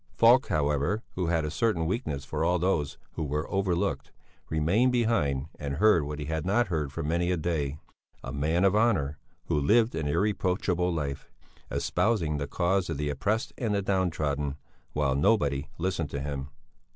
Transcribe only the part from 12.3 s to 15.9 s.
the cause of the oppressed and the down trodden while nobody